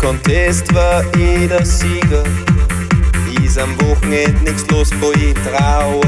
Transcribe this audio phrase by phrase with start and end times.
[0.00, 2.24] Contest war ich der Sieger.
[3.44, 6.00] Ist am Wochenende nichts los, wo ich trauer.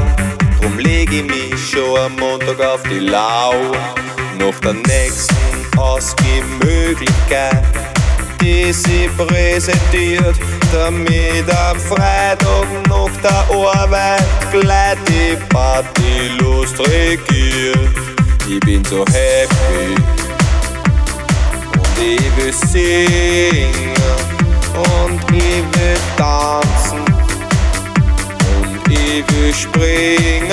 [0.59, 3.77] Drum leg ich mich schon am Montag auf die Lauer.
[4.39, 7.63] Nach der nächsten Ausgehmöglichkeit,
[8.41, 10.35] die sie präsentiert,
[10.71, 17.89] damit am Freitag nach der Arbeit gleich die Partylust regiert.
[18.49, 20.22] Ich bin so happy
[21.99, 23.93] ich will singen
[24.73, 25.63] und ich
[26.17, 26.99] tanzen
[28.57, 30.51] und ich will springen.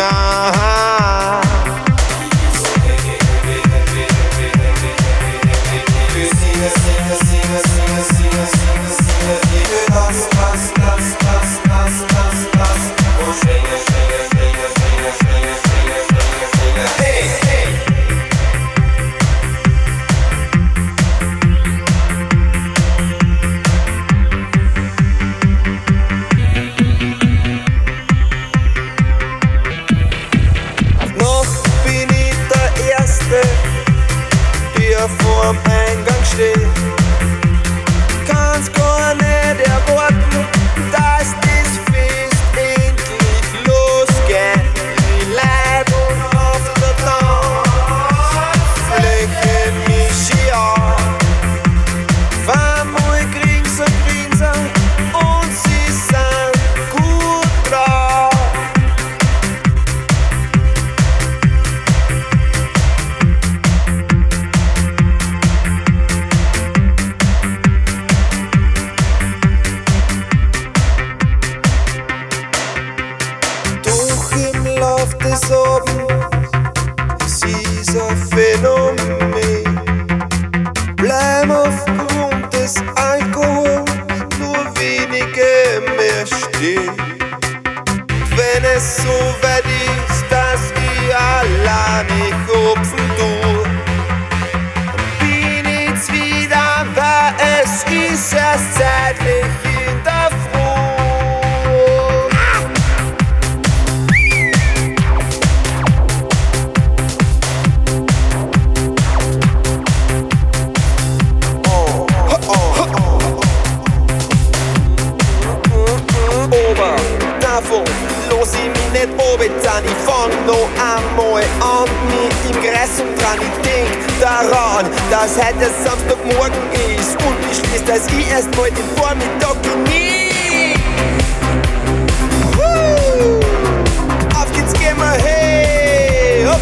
[38.26, 39.29] Can't go on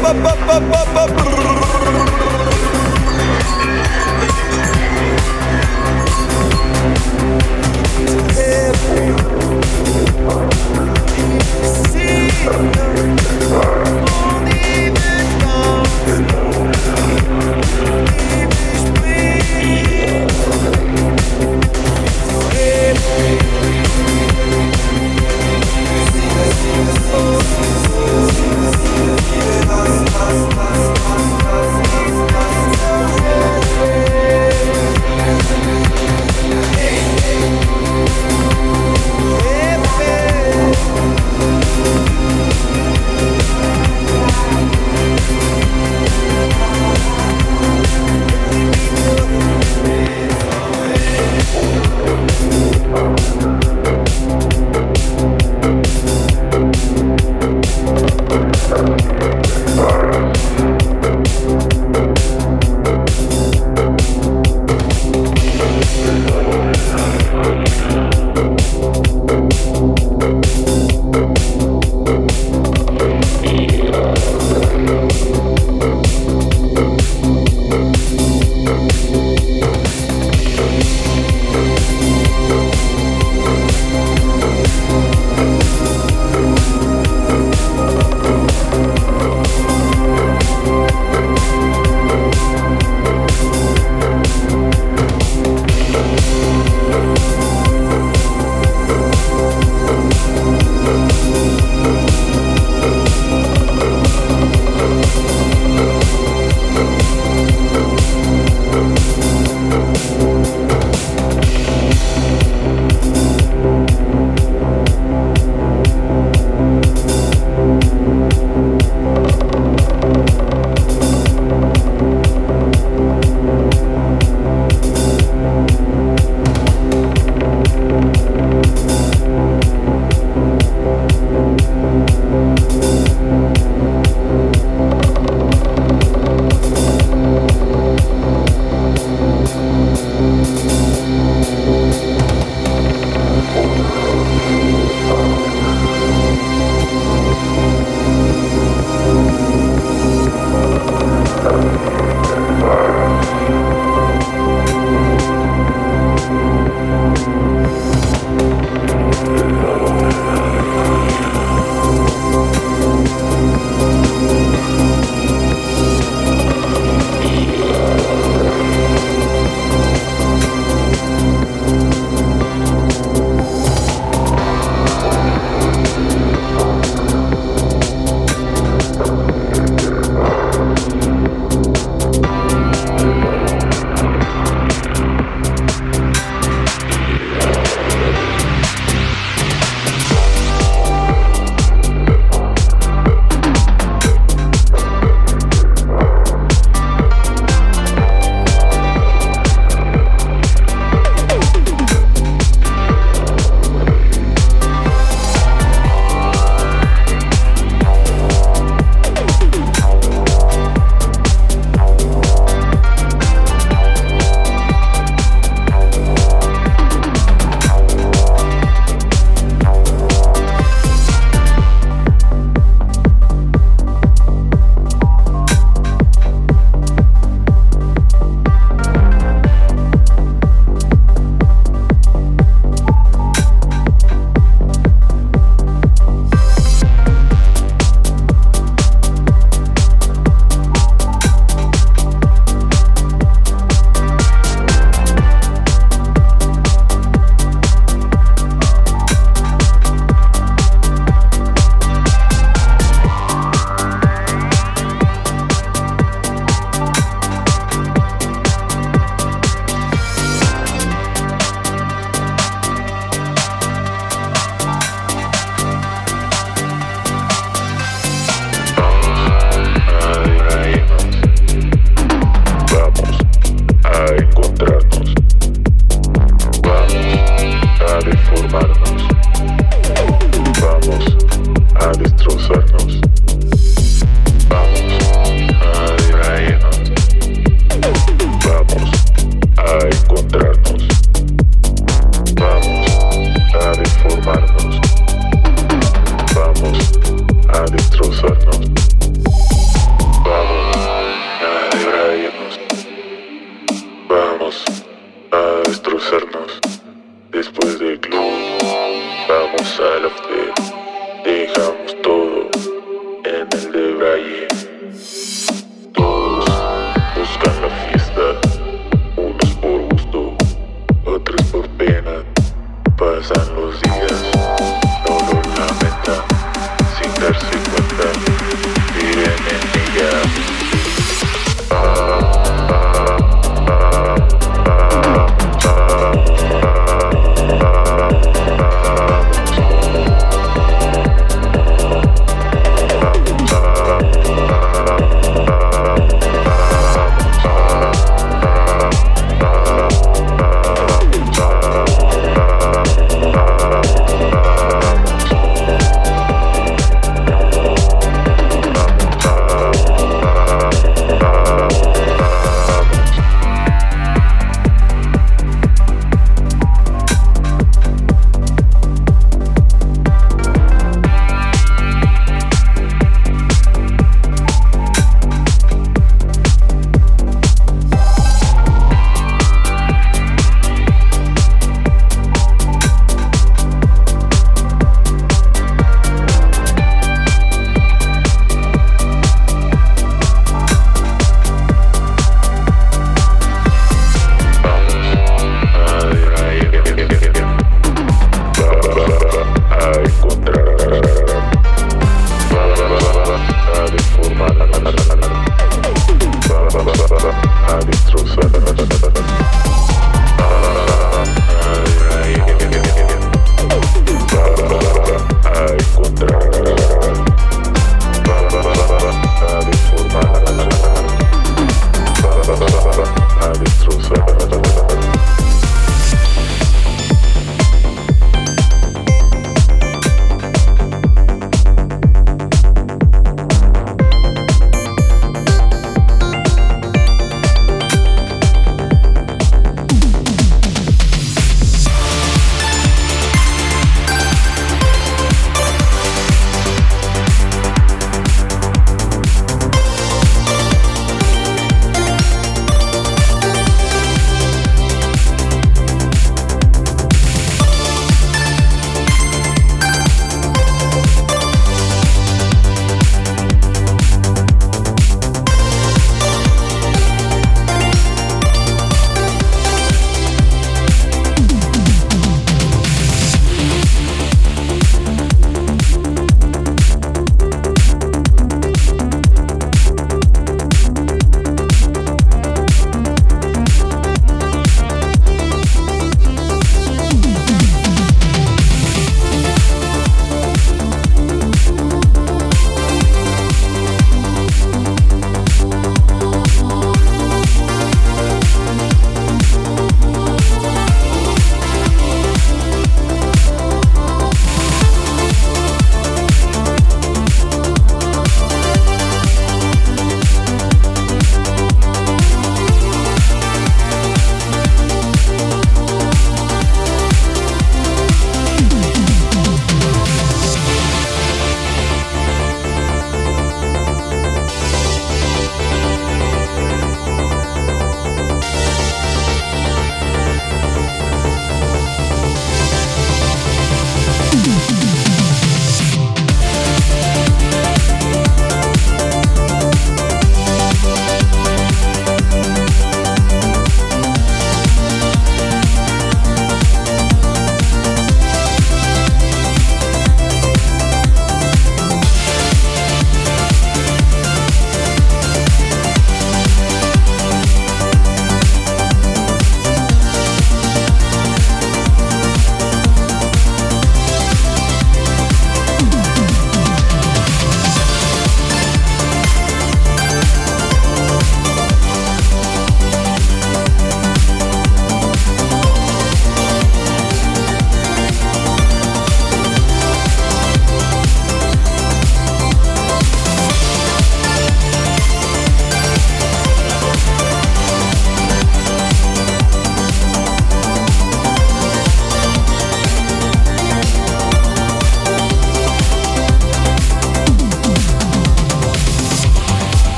[0.00, 0.34] ba ba
[0.70, 1.71] ba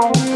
[0.00, 0.30] Bye.